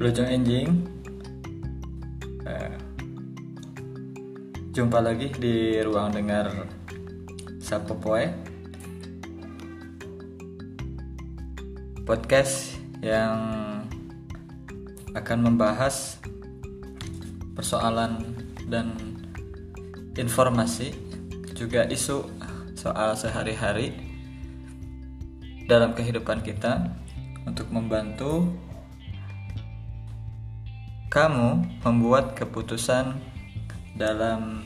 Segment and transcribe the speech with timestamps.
[0.00, 0.70] Lojong Enjing
[2.48, 2.72] eh,
[4.72, 6.48] Jumpa lagi di ruang dengar
[7.60, 8.32] Sapopoe
[12.08, 13.36] Podcast yang
[15.12, 16.16] akan membahas
[17.52, 18.24] persoalan
[18.72, 18.96] dan
[20.16, 20.96] informasi
[21.52, 22.24] juga isu
[22.72, 23.92] soal sehari-hari
[25.68, 26.88] dalam kehidupan kita
[27.44, 28.48] untuk membantu
[31.10, 33.18] kamu membuat keputusan
[33.98, 34.62] dalam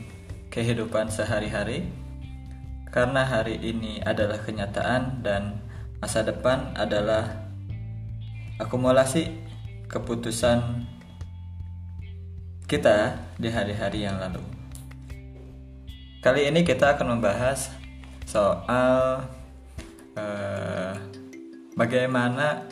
[0.53, 1.89] kehidupan sehari-hari
[2.93, 5.57] karena hari ini adalah kenyataan dan
[5.97, 7.49] masa depan adalah
[8.61, 9.33] akumulasi
[9.89, 10.85] keputusan
[12.69, 14.45] kita di hari-hari yang lalu.
[16.21, 17.73] Kali ini kita akan membahas
[18.29, 19.25] soal
[20.13, 20.93] eh,
[21.73, 22.69] bagaimana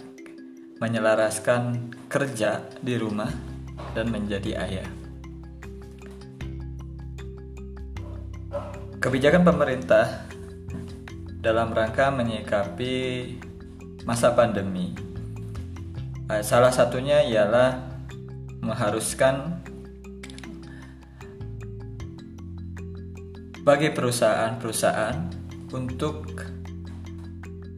[0.78, 3.53] menyelaraskan kerja di rumah
[3.92, 4.90] dan menjadi ayah.
[9.04, 10.24] Kebijakan pemerintah
[11.44, 12.96] dalam rangka menyikapi
[14.08, 14.96] masa pandemi.
[16.32, 17.84] Eh, salah satunya ialah
[18.64, 19.60] mengharuskan
[23.64, 25.20] bagi perusahaan-perusahaan
[25.72, 26.28] untuk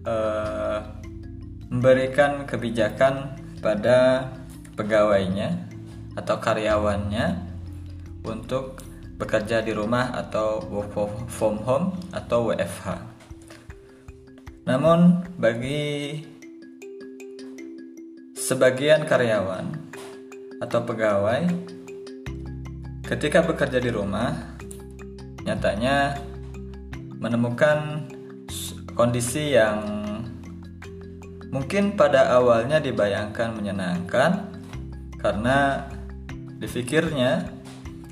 [0.05, 0.81] uh,
[1.69, 4.29] memberikan kebijakan pada
[4.77, 5.74] pegawainya
[6.15, 7.55] atau karyawannya
[8.25, 8.81] untuk
[9.15, 12.87] bekerja di rumah atau work from home atau WFH.
[14.67, 16.19] Namun bagi
[18.33, 19.71] sebagian karyawan
[20.59, 21.45] atau pegawai
[23.05, 24.57] ketika bekerja di rumah
[25.45, 26.17] nyatanya
[27.21, 28.09] menemukan
[28.97, 29.79] kondisi yang
[31.53, 34.51] mungkin pada awalnya dibayangkan menyenangkan
[35.21, 35.85] karena
[36.55, 37.51] Difikirnya,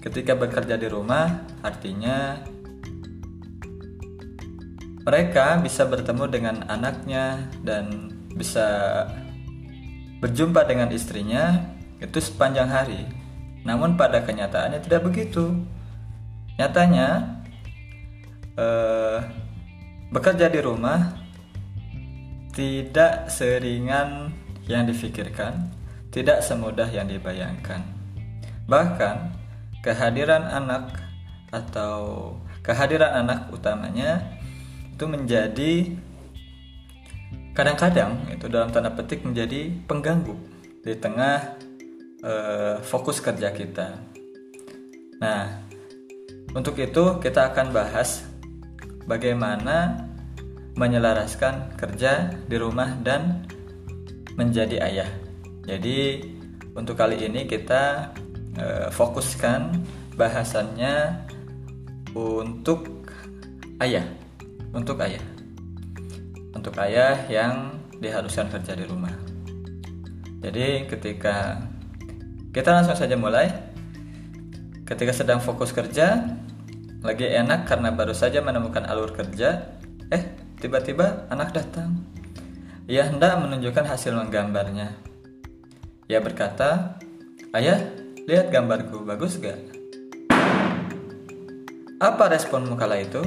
[0.04, 2.44] ketika bekerja di rumah, artinya
[5.04, 9.04] mereka bisa bertemu dengan anaknya dan bisa
[10.24, 13.04] berjumpa dengan istrinya itu sepanjang hari.
[13.64, 15.56] Namun pada kenyataannya tidak begitu.
[16.60, 17.40] Nyatanya
[18.56, 19.20] eh,
[20.12, 21.20] bekerja di rumah
[22.54, 24.30] tidak seringan
[24.70, 25.74] yang difikirkan,
[26.14, 27.93] tidak semudah yang dibayangkan.
[28.68, 29.16] Bahkan
[29.84, 30.96] kehadiran anak
[31.52, 34.24] atau kehadiran anak utamanya
[34.96, 35.74] itu menjadi
[37.54, 40.34] kadang-kadang itu dalam tanda petik menjadi pengganggu
[40.82, 41.60] di tengah
[42.24, 44.00] uh, fokus kerja kita.
[45.22, 45.62] Nah,
[46.56, 48.26] untuk itu kita akan bahas
[49.06, 50.08] bagaimana
[50.74, 53.46] menyelaraskan kerja di rumah dan
[54.34, 55.12] menjadi ayah.
[55.70, 56.26] Jadi
[56.74, 58.12] untuk kali ini kita
[58.58, 59.74] uh, fokuskan
[60.14, 61.26] bahasannya
[62.14, 63.10] untuk
[63.82, 64.06] ayah,
[64.74, 65.24] untuk ayah,
[66.54, 69.14] untuk ayah yang diharuskan kerja di rumah.
[70.44, 71.64] Jadi ketika
[72.54, 73.50] kita langsung saja mulai,
[74.84, 76.36] ketika sedang fokus kerja,
[77.02, 79.74] lagi enak karena baru saja menemukan alur kerja,
[80.12, 80.24] eh
[80.60, 81.98] tiba-tiba anak datang.
[82.86, 84.92] Ia hendak menunjukkan hasil menggambarnya.
[86.12, 87.00] Ia berkata,
[87.56, 87.80] Ayah,
[88.24, 89.60] Lihat gambarku, bagus gak?
[92.00, 93.20] Apa responmu kala itu?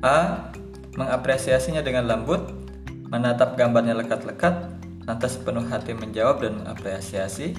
[0.00, 0.48] A.
[0.96, 2.48] Mengapresiasinya dengan lembut,
[3.12, 4.72] menatap gambarnya lekat-lekat,
[5.04, 7.52] lantas penuh hati menjawab dan mengapresiasi.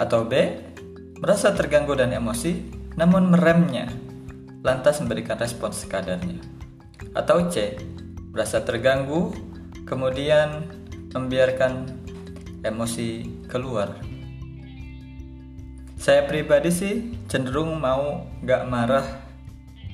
[0.00, 0.56] Atau B.
[1.20, 2.64] Merasa terganggu dan emosi,
[2.96, 3.92] namun meremnya,
[4.64, 6.40] lantas memberikan respon sekadarnya.
[7.12, 7.76] Atau C.
[8.32, 9.36] Merasa terganggu,
[9.84, 10.64] kemudian
[11.12, 11.92] membiarkan
[12.64, 13.96] emosi keluar.
[15.98, 16.94] Saya pribadi sih
[17.26, 19.02] cenderung mau gak marah,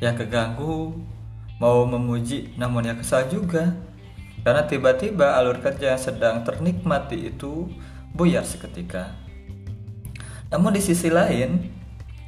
[0.03, 0.93] ya keganggu,
[1.57, 3.73] mau memuji namun ya kesal juga.
[4.45, 7.73] Karena tiba-tiba alur kerja yang sedang ternikmati itu
[8.13, 9.17] buyar seketika.
[10.53, 11.73] Namun di sisi lain,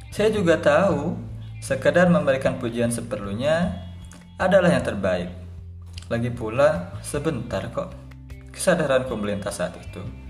[0.09, 1.13] saya juga tahu
[1.61, 3.85] sekedar memberikan pujian seperlunya
[4.41, 5.29] adalah yang terbaik.
[6.09, 7.93] Lagi pula sebentar kok
[8.49, 10.26] kesadaranku melintas saat itu.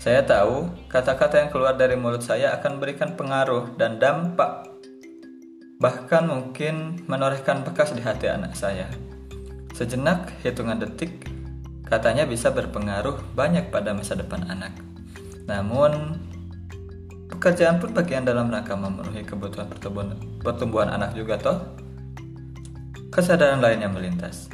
[0.00, 4.64] Saya tahu kata-kata yang keluar dari mulut saya akan berikan pengaruh dan dampak,
[5.76, 8.88] bahkan mungkin menorehkan bekas di hati anak saya.
[9.76, 11.28] Sejenak, hitungan detik,
[11.84, 14.72] katanya bisa berpengaruh banyak pada masa depan anak.
[15.44, 16.16] Namun,
[17.28, 21.60] pekerjaan pun bagian dalam rangka memenuhi kebutuhan pertumbuhan, pertumbuhan anak juga toh.
[23.12, 24.48] Kesadaran lainnya melintas.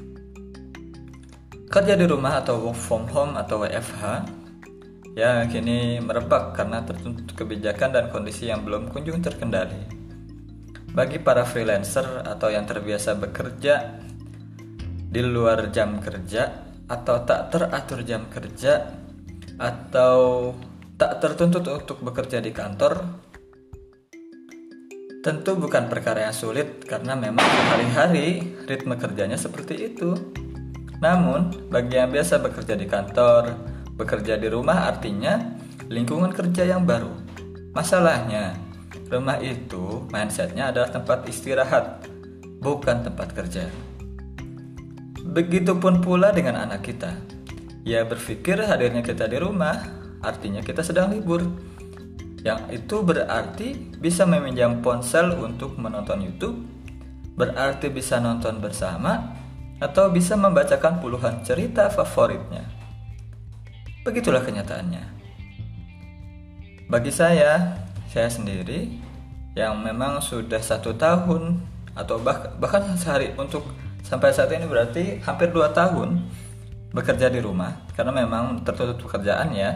[1.71, 4.43] Kerja di rumah atau work from home atau WFH
[5.17, 9.89] ya kini merebak karena tertuntut kebijakan dan kondisi yang belum kunjung terkendali.
[10.93, 13.97] Bagi para freelancer atau yang terbiasa bekerja
[15.09, 18.93] di luar jam kerja atau tak teratur jam kerja
[19.57, 20.53] atau
[21.01, 23.25] tak tertuntut untuk bekerja di kantor
[25.25, 30.15] tentu bukan perkara yang sulit karena memang hari-hari ritme kerjanya seperti itu.
[31.03, 35.57] Namun, bagi yang biasa bekerja di kantor, bekerja di rumah artinya
[35.89, 37.11] lingkungan kerja yang baru.
[37.73, 38.57] Masalahnya,
[39.09, 42.05] rumah itu mindsetnya adalah tempat istirahat,
[42.61, 43.69] bukan tempat kerja.
[45.27, 47.13] Begitupun pula dengan anak kita.
[47.87, 49.79] Ia berpikir hadirnya kita di rumah
[50.21, 51.45] artinya kita sedang libur.
[52.43, 56.63] Yang itu berarti bisa meminjam ponsel untuk menonton YouTube,
[57.35, 59.35] berarti bisa nonton bersama,
[59.83, 62.76] atau bisa membacakan puluhan cerita favoritnya.
[64.07, 65.03] Begitulah kenyataannya.
[66.87, 69.03] Bagi saya, saya sendiri
[69.59, 71.59] yang memang sudah satu tahun
[71.99, 73.67] atau bah bahkan sehari untuk
[74.07, 76.23] Sampai saat ini berarti hampir 2 tahun
[76.95, 79.75] bekerja di rumah karena memang tertutup pekerjaan ya.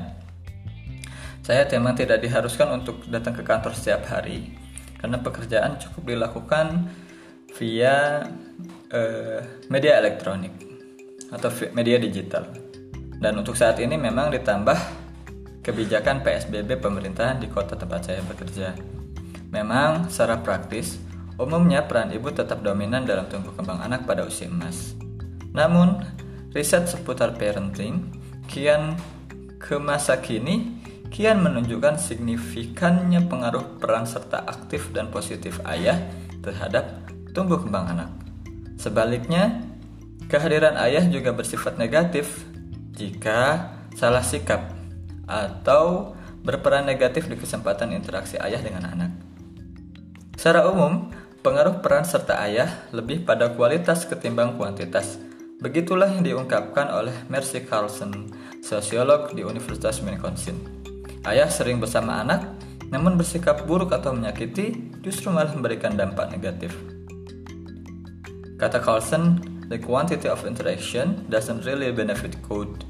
[1.43, 4.55] Saya memang tidak diharuskan untuk datang ke kantor setiap hari
[5.03, 6.95] karena pekerjaan cukup dilakukan
[7.59, 8.23] via
[8.95, 10.55] uh, media elektronik
[11.35, 12.70] atau media digital.
[13.21, 14.79] Dan untuk saat ini memang ditambah
[15.61, 18.73] kebijakan PSBB pemerintahan di kota tempat saya bekerja.
[19.53, 20.97] Memang secara praktis
[21.41, 24.93] Umumnya peran ibu tetap dominan dalam tumbuh kembang anak pada usia emas.
[25.57, 26.05] Namun,
[26.53, 28.13] riset seputar parenting
[28.45, 28.93] kian
[29.57, 35.97] ke masa kini kian menunjukkan signifikannya pengaruh peran serta aktif dan positif ayah
[36.45, 38.13] terhadap tumbuh kembang anak.
[38.77, 39.65] Sebaliknya,
[40.29, 42.45] kehadiran ayah juga bersifat negatif
[43.01, 44.77] jika salah sikap
[45.25, 46.13] atau
[46.45, 49.13] berperan negatif di kesempatan interaksi ayah dengan anak.
[50.37, 51.09] Secara umum,
[51.41, 55.17] Pengaruh peran serta ayah lebih pada kualitas ketimbang kuantitas.
[55.57, 58.29] Begitulah yang diungkapkan oleh Mercy Carlson,
[58.61, 60.61] sosiolog di Universitas Wisconsin.
[61.25, 62.45] Ayah sering bersama anak,
[62.93, 66.77] namun bersikap buruk atau menyakiti justru malah memberikan dampak negatif.
[68.61, 69.41] Kata Carlson,
[69.71, 72.83] the quantity of interaction doesn't really benefit code.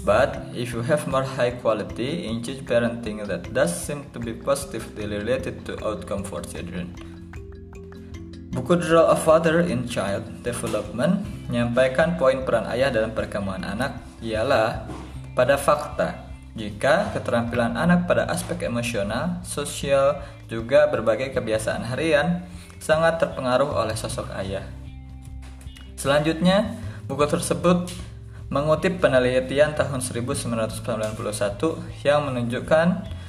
[0.00, 5.06] But if you have more high quality engaged parenting that does seem to be positively
[5.06, 6.96] related to outcome for children.
[8.48, 11.20] Buku Role of Father in Child Development
[11.52, 13.92] menyampaikan poin peran ayah dalam perkembangan anak
[14.24, 14.88] ialah
[15.36, 22.44] pada fakta jika keterampilan anak pada aspek emosional, sosial, juga berbagai kebiasaan harian
[22.76, 24.81] sangat terpengaruh oleh sosok ayah.
[26.02, 27.86] Selanjutnya, buku tersebut
[28.50, 31.14] mengutip penelitian tahun 1991
[32.02, 32.86] yang menunjukkan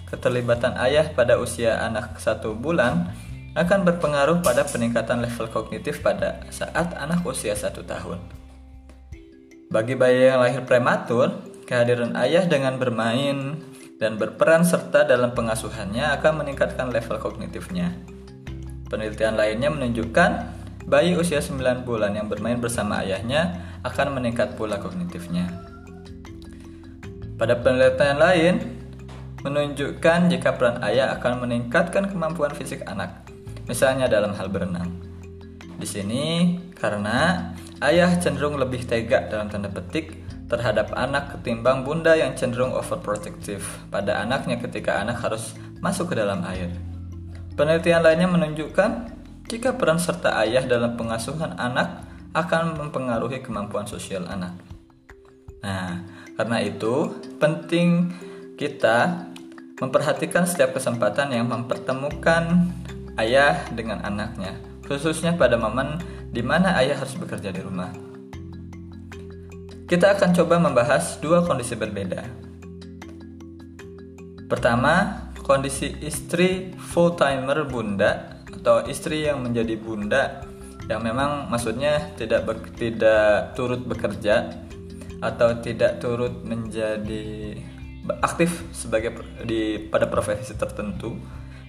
[0.10, 3.14] keterlibatan ayah pada usia anak satu bulan
[3.54, 8.18] akan berpengaruh pada peningkatan level kognitif pada saat anak usia satu tahun.
[9.70, 13.62] Bagi bayi yang lahir prematur, kehadiran ayah dengan bermain
[14.02, 17.94] dan berperan serta dalam pengasuhannya akan meningkatkan level kognitifnya.
[18.90, 20.63] Penelitian lainnya menunjukkan
[20.94, 25.50] bayi usia 9 bulan yang bermain bersama ayahnya akan meningkat pula kognitifnya.
[27.34, 28.56] Pada penelitian lain,
[29.42, 33.26] menunjukkan jika peran ayah akan meningkatkan kemampuan fisik anak
[33.66, 34.94] misalnya dalam hal berenang.
[35.82, 37.50] Di sini karena
[37.82, 44.22] ayah cenderung lebih tega dalam tanda petik terhadap anak ketimbang bunda yang cenderung overprotective pada
[44.22, 46.70] anaknya ketika anak harus masuk ke dalam air.
[47.58, 54.58] Penelitian lainnya menunjukkan jika peran serta ayah dalam pengasuhan anak akan mempengaruhi kemampuan sosial anak.
[55.62, 56.02] Nah,
[56.36, 58.12] karena itu penting
[58.58, 59.30] kita
[59.78, 62.74] memperhatikan setiap kesempatan yang mempertemukan
[63.22, 64.58] ayah dengan anaknya,
[64.88, 66.02] khususnya pada momen
[66.34, 67.94] di mana ayah harus bekerja di rumah.
[69.86, 72.26] Kita akan coba membahas dua kondisi berbeda.
[74.50, 78.33] Pertama, kondisi istri full-timer bunda
[78.64, 80.48] atau istri yang menjadi bunda
[80.88, 84.56] yang memang maksudnya tidak ber, tidak turut bekerja
[85.20, 87.60] atau tidak turut menjadi
[88.24, 91.20] aktif sebagai di pada profesi tertentu.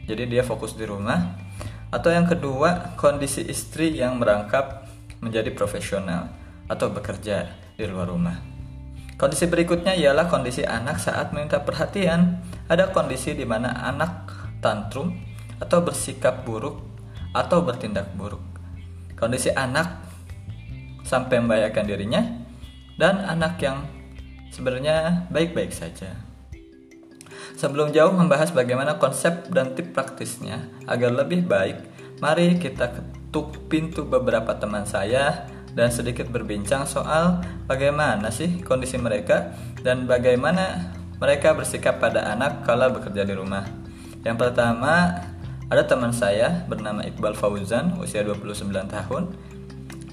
[0.06, 1.34] Jadi dia fokus di rumah.
[1.90, 4.86] Atau yang kedua kondisi istri yang merangkap
[5.18, 6.30] menjadi profesional
[6.70, 8.38] atau bekerja di luar rumah.
[9.18, 12.38] Kondisi berikutnya ialah kondisi anak saat meminta perhatian.
[12.70, 15.14] Ada kondisi di mana anak tantrum
[15.58, 16.80] atau bersikap buruk
[17.34, 18.42] atau bertindak buruk
[19.18, 20.02] kondisi anak
[21.04, 22.22] sampai membahayakan dirinya
[22.98, 23.84] dan anak yang
[24.54, 26.14] sebenarnya baik-baik saja
[27.54, 30.58] Sebelum jauh membahas bagaimana konsep dan tip praktisnya
[30.90, 31.78] agar lebih baik,
[32.18, 39.54] mari kita ketuk pintu beberapa teman saya dan sedikit berbincang soal bagaimana sih kondisi mereka
[39.86, 43.62] dan bagaimana mereka bersikap pada anak kalau bekerja di rumah.
[44.26, 45.22] Yang pertama,
[45.72, 49.22] ada teman saya bernama Iqbal Fauzan, usia 29 tahun,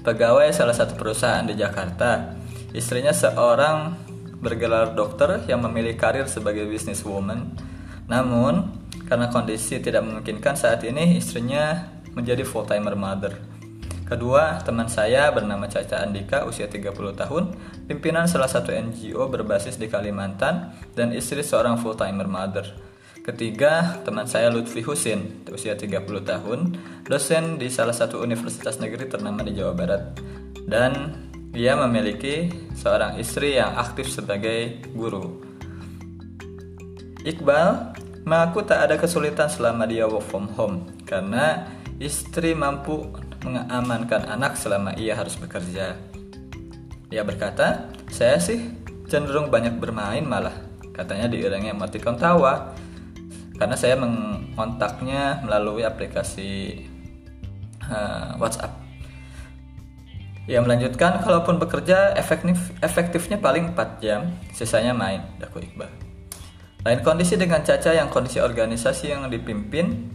[0.00, 2.36] pegawai salah satu perusahaan di Jakarta.
[2.72, 3.92] Istrinya seorang
[4.40, 7.52] bergelar dokter yang memilih karir sebagai businesswoman.
[8.08, 13.36] Namun, karena kondisi tidak memungkinkan saat ini, istrinya menjadi full-timer mother.
[14.08, 17.56] Kedua, teman saya bernama Caca Andika, usia 30 tahun,
[17.88, 22.91] pimpinan salah satu NGO berbasis di Kalimantan, dan istri seorang full-timer mother.
[23.22, 26.74] Ketiga, teman saya Lutfi Husin, usia 30 tahun,
[27.06, 30.18] dosen di salah satu universitas negeri ternama di Jawa Barat.
[30.66, 31.14] Dan
[31.54, 35.38] dia memiliki seorang istri yang aktif sebagai guru.
[37.22, 37.94] Iqbal
[38.26, 41.70] mengaku tak ada kesulitan selama dia work from home karena
[42.02, 43.06] istri mampu
[43.46, 45.94] mengamankan anak selama ia harus bekerja.
[47.06, 48.66] Dia berkata, "Saya sih
[49.06, 52.81] cenderung banyak bermain malah." Katanya diiringi emoticon tawa.
[53.62, 56.82] Karena saya mengontaknya melalui aplikasi
[57.86, 58.74] uh, WhatsApp.
[60.50, 65.86] Ya melanjutkan, kalaupun bekerja efektif, efektifnya paling 4 jam, sisanya main, daku Iqbal.
[66.82, 70.10] Lain kondisi dengan Caca yang kondisi organisasi yang dipimpin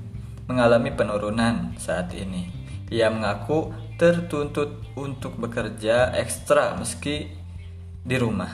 [0.52, 2.52] mengalami penurunan saat ini.
[2.92, 7.32] Ia mengaku tertuntut untuk bekerja ekstra meski
[8.04, 8.52] di rumah.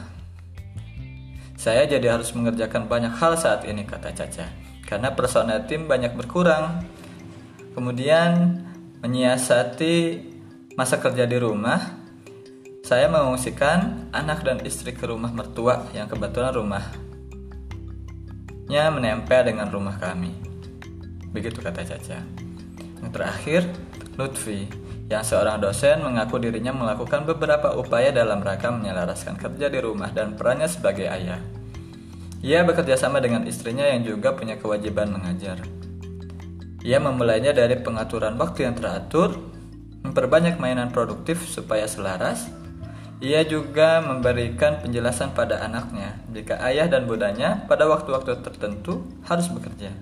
[1.57, 6.85] Saya jadi harus mengerjakan banyak hal saat ini, kata Caca, karena personel tim banyak berkurang.
[7.73, 8.61] Kemudian
[9.01, 10.21] menyiasati
[10.77, 12.03] masa kerja di rumah,
[12.85, 16.93] saya mengungsikan anak dan istri ke rumah mertua yang kebetulan rumahnya
[18.93, 20.35] menempel dengan rumah kami.
[21.33, 22.21] Begitu kata Caca.
[23.01, 23.65] Yang terakhir,
[24.15, 24.69] Lutfi,
[25.09, 30.37] yang seorang dosen mengaku dirinya melakukan beberapa upaya dalam rangka menyelaraskan kerja di rumah dan
[30.37, 31.62] perannya sebagai ayah.
[32.43, 35.63] Ia bekerja sama dengan istrinya yang juga punya kewajiban mengajar.
[36.83, 39.39] Ia memulainya dari pengaturan waktu yang teratur
[40.03, 42.51] memperbanyak mainan produktif supaya selaras.
[43.23, 49.95] Ia juga memberikan penjelasan pada anaknya jika ayah dan budanya pada waktu-waktu tertentu harus bekerja.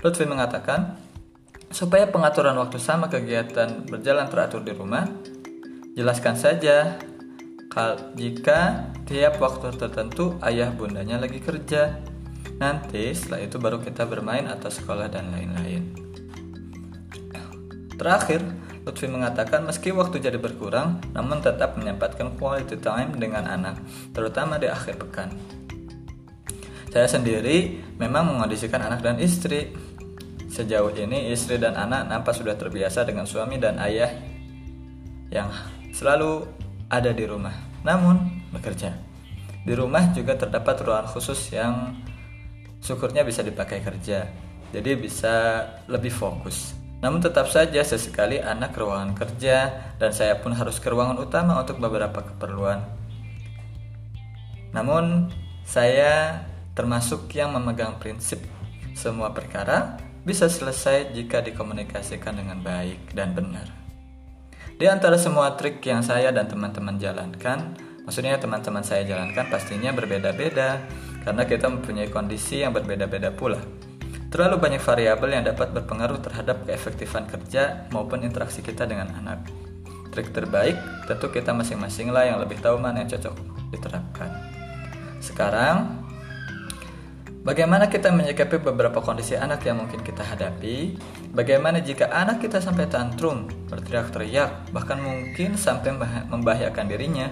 [0.00, 0.96] Lutfi mengatakan,
[1.68, 5.04] supaya pengaturan waktu sama kegiatan berjalan teratur di rumah,
[5.92, 6.96] jelaskan saja
[8.18, 12.02] jika tiap waktu tertentu ayah bundanya lagi kerja.
[12.58, 15.86] Nanti setelah itu baru kita bermain atau sekolah dan lain-lain.
[17.96, 18.42] Terakhir,
[18.84, 23.76] Lutfi mengatakan meski waktu jadi berkurang, namun tetap menyempatkan quality time dengan anak,
[24.16, 25.36] terutama di akhir pekan.
[26.90, 29.70] Saya sendiri memang mengondisikan anak dan istri.
[30.50, 34.10] Sejauh ini istri dan anak nampak sudah terbiasa dengan suami dan ayah
[35.30, 35.46] yang
[35.94, 36.50] selalu
[36.90, 37.54] ada di rumah,
[37.86, 38.90] namun bekerja.
[39.62, 41.94] Di rumah juga terdapat ruangan khusus yang
[42.82, 44.26] syukurnya bisa dipakai kerja,
[44.74, 45.34] jadi bisa
[45.86, 46.74] lebih fokus.
[47.00, 51.80] Namun tetap saja sesekali anak ruangan kerja dan saya pun harus ke ruangan utama untuk
[51.80, 52.84] beberapa keperluan.
[54.76, 55.32] Namun
[55.64, 56.44] saya
[56.76, 58.44] termasuk yang memegang prinsip
[58.92, 63.79] semua perkara bisa selesai jika dikomunikasikan dengan baik dan benar.
[64.80, 67.76] Di antara semua trik yang saya dan teman-teman jalankan,
[68.08, 70.80] maksudnya teman-teman saya jalankan pastinya berbeda-beda
[71.20, 73.60] karena kita mempunyai kondisi yang berbeda-beda pula.
[74.32, 79.52] Terlalu banyak variabel yang dapat berpengaruh terhadap keefektifan kerja maupun interaksi kita dengan anak.
[80.16, 83.36] Trik terbaik tentu kita masing-masing lah yang lebih tahu mana yang cocok
[83.76, 84.32] diterapkan.
[85.20, 85.99] Sekarang,
[87.42, 90.96] bagaimana kita menyikapi beberapa kondisi anak yang mungkin kita hadapi?
[91.32, 95.96] Bagaimana jika anak kita sampai tantrum, berteriak-teriak, bahkan mungkin sampai
[96.28, 97.28] membahayakan dirinya?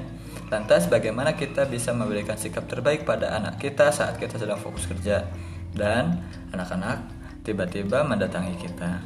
[0.49, 5.29] Lantas bagaimana kita bisa memberikan sikap terbaik pada anak kita saat kita sedang fokus kerja?
[5.77, 6.25] dan
[6.55, 7.05] anak-anak
[7.45, 9.01] tiba-tiba mendatangi kita.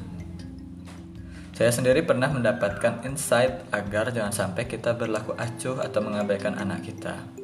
[1.53, 7.42] Saya sendiri pernah mendapatkan insight agar jangan sampai kita berlaku acuh atau mengabaikan anak kita.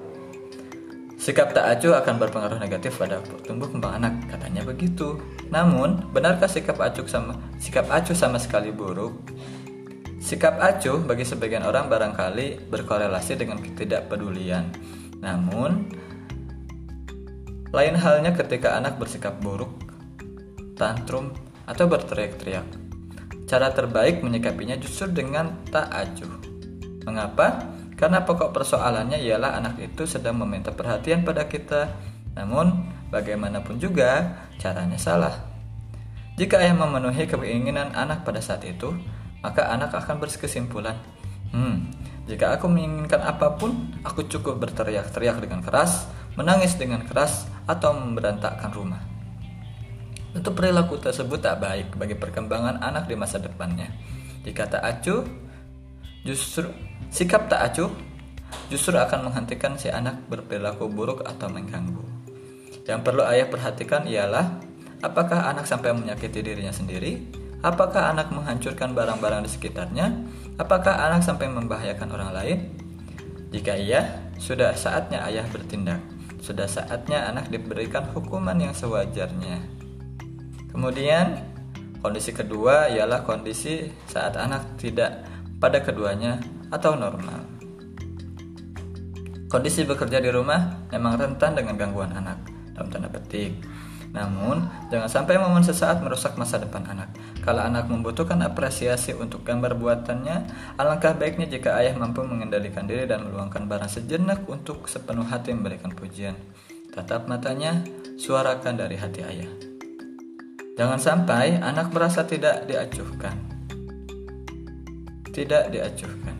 [1.18, 5.18] Sikap tak acuh akan berpengaruh negatif pada tumbuh kembang anak, katanya begitu.
[5.50, 9.18] Namun, benarkah sikap acuh sama sikap acuh sama sekali buruk?
[10.22, 14.70] Sikap acuh bagi sebagian orang barangkali berkorelasi dengan ketidakpedulian.
[15.18, 15.90] Namun,
[17.74, 19.74] lain halnya ketika anak bersikap buruk,
[20.78, 21.34] tantrum,
[21.66, 22.64] atau berteriak-teriak.
[23.44, 26.40] Cara terbaik menyikapinya justru dengan tak acuh.
[27.04, 27.77] Mengapa?
[27.98, 31.90] Karena pokok persoalannya ialah anak itu sedang meminta perhatian pada kita,
[32.38, 35.34] namun bagaimanapun juga caranya salah.
[36.38, 38.94] Jika ayah memenuhi keinginan anak pada saat itu,
[39.42, 40.94] maka anak akan berkesimpulan,
[41.50, 41.90] hmm,
[42.30, 46.06] jika aku menginginkan apa pun, aku cukup berteriak-teriak dengan keras,
[46.38, 49.02] menangis dengan keras, atau memberantakkan rumah.
[50.36, 53.90] Untuk perilaku tersebut tak baik bagi perkembangan anak di masa depannya.
[54.44, 55.24] Jika tak acuh,
[56.28, 56.68] justru
[57.08, 57.88] sikap tak acuh
[58.68, 62.04] justru akan menghentikan si anak berperilaku buruk atau mengganggu.
[62.84, 64.60] Yang perlu ayah perhatikan ialah
[65.00, 67.24] apakah anak sampai menyakiti dirinya sendiri,
[67.64, 70.06] apakah anak menghancurkan barang-barang di sekitarnya,
[70.60, 72.58] apakah anak sampai membahayakan orang lain.
[73.48, 76.04] Jika iya, sudah saatnya ayah bertindak.
[76.44, 79.64] Sudah saatnya anak diberikan hukuman yang sewajarnya.
[80.68, 81.40] Kemudian,
[82.04, 85.24] kondisi kedua ialah kondisi saat anak tidak
[85.58, 86.38] pada keduanya
[86.70, 87.58] atau normal.
[89.48, 92.36] Kondisi bekerja di rumah memang rentan dengan gangguan anak,
[92.76, 93.56] dalam tanda petik.
[94.08, 97.12] Namun, jangan sampai momen sesaat merusak masa depan anak.
[97.44, 100.48] Kalau anak membutuhkan apresiasi untuk gambar buatannya,
[100.80, 105.92] alangkah baiknya jika ayah mampu mengendalikan diri dan meluangkan barang sejenak untuk sepenuh hati memberikan
[105.92, 106.36] pujian.
[106.92, 107.84] Tatap matanya,
[108.16, 109.52] suarakan dari hati ayah.
[110.76, 113.57] Jangan sampai anak merasa tidak diacuhkan.
[115.38, 116.34] Tidak diacuhkan.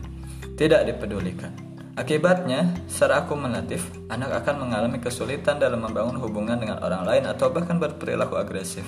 [0.59, 1.55] Tidak dipedulikan.
[1.95, 7.79] Akibatnya, secara akumulatif, anak akan mengalami kesulitan dalam membangun hubungan dengan orang lain atau bahkan
[7.79, 8.83] berperilaku agresif.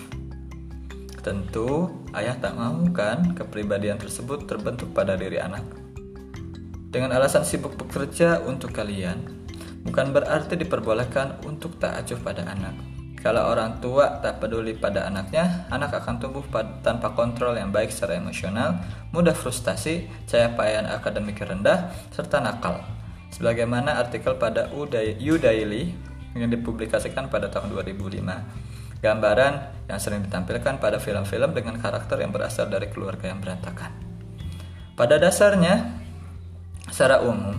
[1.24, 5.63] Tentu, ayah tak mau kan kepribadian tersebut terbentuk pada diri anak.
[6.91, 9.48] Dengan alasan sibuk bekerja untuk kalian,
[9.88, 12.90] bukan berarti diperbolehkan untuk tak acuh pada anak.
[13.22, 16.42] Kalau orang tua tak peduli pada anaknya, anak akan tumbuh
[16.82, 18.82] tanpa kontrol yang baik secara emosional,
[19.13, 22.82] mudah frustasi, capaian akademik rendah, serta nakal.
[23.30, 25.93] Sebagaimana artikel pada U Daily
[26.34, 29.06] yang dipublikasikan pada tahun 2005.
[29.06, 29.54] Gambaran
[29.86, 33.93] yang sering ditampilkan pada film-film dengan karakter yang berasal dari keluarga yang berantakan.
[34.98, 35.93] Pada dasarnya,
[36.89, 37.54] secara umum,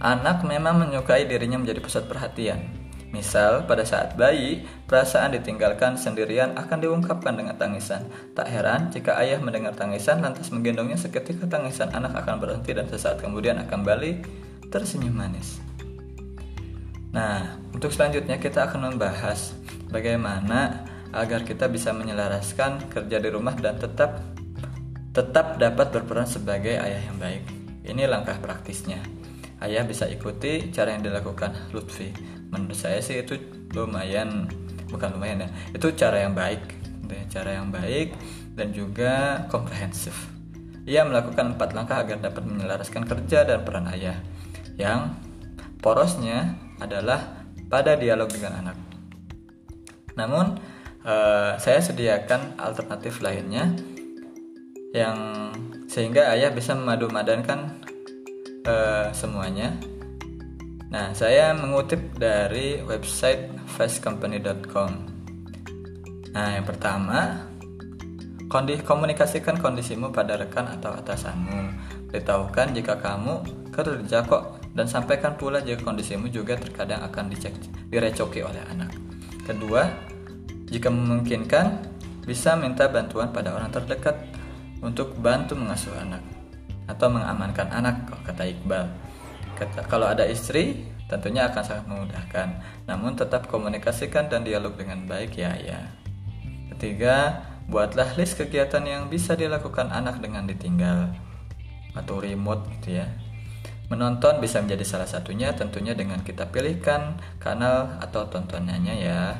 [0.00, 2.81] anak memang menyukai dirinya menjadi pusat perhatian
[3.12, 8.08] Misal, pada saat bayi, perasaan ditinggalkan sendirian akan diungkapkan dengan tangisan.
[8.32, 13.20] Tak heran jika ayah mendengar tangisan lantas menggendongnya seketika tangisan anak akan berhenti dan sesaat
[13.20, 14.24] kemudian akan balik
[14.72, 15.60] tersenyum manis.
[17.12, 19.52] Nah, untuk selanjutnya kita akan membahas
[19.92, 24.24] bagaimana agar kita bisa menyelaraskan kerja di rumah dan tetap
[25.12, 27.44] tetap dapat berperan sebagai ayah yang baik.
[27.84, 29.04] Ini langkah praktisnya.
[29.60, 33.40] Ayah bisa ikuti cara yang dilakukan Lutfi menurut saya sih itu
[33.72, 34.46] lumayan
[34.92, 36.82] bukan lumayan ya itu cara yang baik
[37.32, 38.12] cara yang baik
[38.52, 40.14] dan juga komprehensif.
[40.84, 44.18] Ia melakukan empat langkah agar dapat menyelaraskan kerja dan peran ayah.
[44.76, 45.14] Yang
[45.78, 48.76] porosnya adalah pada dialog dengan anak.
[50.18, 50.58] Namun
[51.06, 53.72] eh, saya sediakan alternatif lainnya
[54.92, 55.48] yang
[55.88, 57.80] sehingga ayah bisa memadu-madankan
[58.66, 59.78] eh, semuanya
[60.92, 64.90] Nah, saya mengutip dari website fastcompany.com.
[66.36, 67.48] Nah, yang pertama,
[68.84, 71.60] komunikasikan kondisimu pada rekan atau atasanmu.
[72.12, 73.40] Beritahukan jika kamu
[73.72, 77.56] kerja kok dan sampaikan pula jika kondisimu juga terkadang akan dicek,
[77.88, 78.92] direcoki oleh anak.
[79.48, 79.88] Kedua,
[80.68, 81.88] jika memungkinkan,
[82.28, 84.28] bisa minta bantuan pada orang terdekat
[84.84, 86.20] untuk bantu mengasuh anak
[86.84, 89.01] atau mengamankan anak, kata Iqbal
[89.86, 92.48] kalau ada istri tentunya akan sangat memudahkan.
[92.88, 95.92] Namun tetap komunikasikan dan dialog dengan baik ya ya.
[96.72, 101.12] Ketiga buatlah list kegiatan yang bisa dilakukan anak dengan ditinggal
[101.92, 103.06] atau remote gitu ya.
[103.92, 109.36] Menonton bisa menjadi salah satunya tentunya dengan kita pilihkan kanal atau tontonannya ya.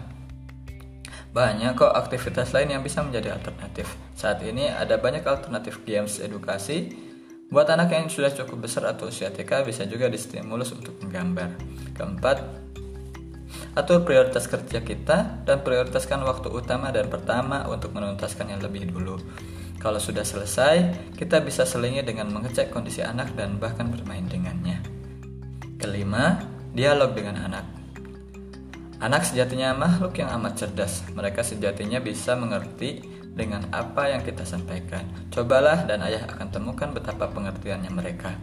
[1.32, 3.88] Banyak kok aktivitas lain yang bisa menjadi alternatif.
[4.12, 6.92] Saat ini ada banyak alternatif games edukasi
[7.52, 11.60] Buat anak yang sudah cukup besar atau usia TK bisa juga distimulus untuk menggambar.
[11.92, 12.40] Keempat,
[13.76, 19.20] atur prioritas kerja kita dan prioritaskan waktu utama dan pertama untuk menuntaskan yang lebih dulu.
[19.76, 24.80] Kalau sudah selesai, kita bisa selingi dengan mengecek kondisi anak dan bahkan bermain dengannya.
[25.76, 26.40] Kelima,
[26.72, 27.68] dialog dengan anak.
[28.96, 31.04] Anak sejatinya makhluk yang amat cerdas.
[31.12, 35.08] Mereka sejatinya bisa mengerti dengan apa yang kita sampaikan.
[35.32, 38.36] Cobalah dan ayah akan temukan betapa pengertiannya mereka.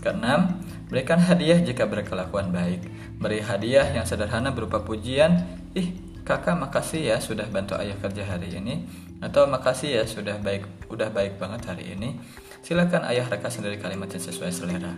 [0.00, 0.60] Keenam,
[0.92, 2.84] berikan hadiah jika berkelakuan baik.
[3.16, 8.52] Beri hadiah yang sederhana berupa pujian, ih kakak makasih ya sudah bantu ayah kerja hari
[8.52, 8.84] ini,
[9.24, 12.20] atau makasih ya sudah baik, udah baik banget hari ini.
[12.60, 14.92] Silakan ayah reka sendiri kalimat yang sesuai selera.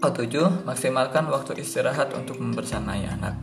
[0.00, 3.36] Oh tujuh, maksimalkan waktu istirahat untuk membersamai anak.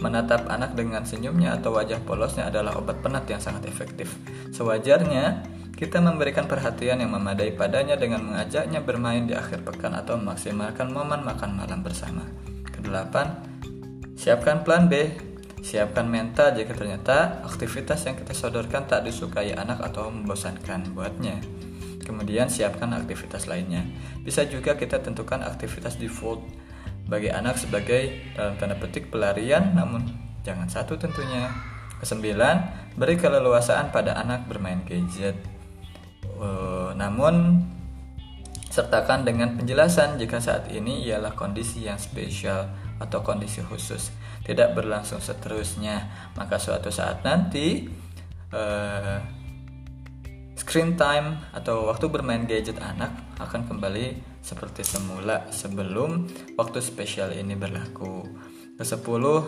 [0.00, 4.16] Menatap anak dengan senyumnya atau wajah polosnya adalah obat penat yang sangat efektif.
[4.52, 5.44] Sewajarnya,
[5.76, 11.24] kita memberikan perhatian yang memadai padanya dengan mengajaknya bermain di akhir pekan atau memaksimalkan momen
[11.24, 12.24] makan malam bersama.
[12.68, 13.40] Kedelapan,
[14.12, 15.08] siapkan plan B.
[15.60, 21.36] Siapkan mental jika ternyata aktivitas yang kita sodorkan tak disukai anak atau membosankan buatnya.
[22.00, 23.84] Kemudian siapkan aktivitas lainnya.
[24.24, 26.40] Bisa juga kita tentukan aktivitas default
[27.10, 30.06] bagi anak sebagai dalam tanda petik pelarian namun
[30.46, 31.50] jangan satu tentunya.
[32.00, 32.56] Kesembilan,
[32.96, 35.36] beri keleluasaan pada anak bermain gadget.
[36.40, 37.60] Uh, namun
[38.70, 42.70] sertakan dengan penjelasan jika saat ini ialah kondisi yang spesial
[43.02, 44.14] atau kondisi khusus
[44.46, 46.06] tidak berlangsung seterusnya
[46.38, 47.90] maka suatu saat nanti
[48.54, 49.18] uh,
[50.54, 53.10] screen time atau waktu bermain gadget anak
[53.42, 56.26] akan kembali seperti semula sebelum
[56.56, 58.24] waktu spesial ini berlaku.
[58.80, 59.44] Kesepuluh,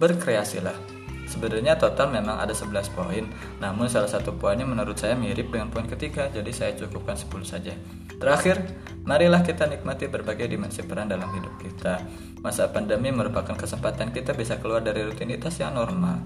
[0.00, 1.02] berkreasilah.
[1.28, 3.24] Sebenarnya total memang ada 11 poin,
[3.56, 7.72] namun salah satu poinnya menurut saya mirip dengan poin ketiga, jadi saya cukupkan 10 saja.
[8.20, 8.60] Terakhir,
[9.08, 12.04] marilah kita nikmati berbagai dimensi peran dalam hidup kita.
[12.44, 16.20] Masa pandemi merupakan kesempatan kita bisa keluar dari rutinitas yang normal.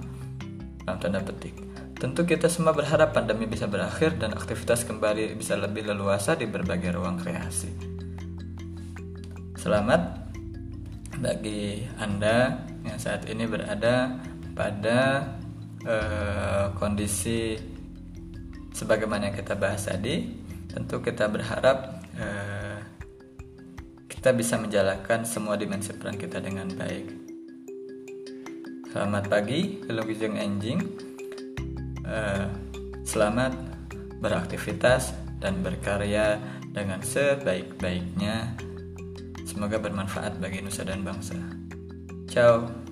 [0.82, 1.54] Dalam tanda petik.
[1.96, 6.92] Tentu kita semua berharap pandemi bisa berakhir dan aktivitas kembali bisa lebih leluasa di berbagai
[6.92, 7.95] ruang kreasi.
[9.66, 10.30] Selamat
[11.18, 12.54] bagi Anda
[12.86, 14.14] yang saat ini berada
[14.54, 15.26] pada
[15.82, 17.58] uh, kondisi
[18.70, 20.22] sebagaimana kita bahas tadi.
[20.70, 22.78] Tentu kita berharap uh,
[24.06, 27.06] kita bisa menjalankan semua dimensi peran kita dengan baik.
[28.94, 30.78] Selamat pagi Wilujeng Enjing
[32.06, 32.54] uh,
[33.02, 33.50] selamat
[34.22, 35.10] beraktivitas
[35.42, 36.38] dan berkarya
[36.70, 38.65] dengan sebaik-baiknya
[39.56, 41.40] semoga bermanfaat bagi nusa dan bangsa.
[42.28, 42.85] Ciao